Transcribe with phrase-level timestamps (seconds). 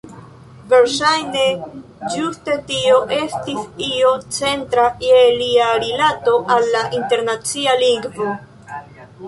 [0.69, 1.43] Verŝajne
[2.13, 8.35] ĝuste tio estis io centra je lia rilato al la internacia lingvo.